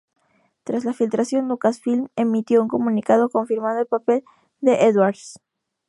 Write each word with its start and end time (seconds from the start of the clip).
Tras 0.63 0.83
la 0.83 0.93
filtración, 0.93 1.47
LucasFilm 1.47 2.07
emitió 2.15 2.63
un 2.63 2.67
comunicado 2.67 3.29
confirmando 3.29 3.81
el 3.81 3.85
papel 3.85 4.23
de 4.59 4.87
Edwards. 4.87 5.35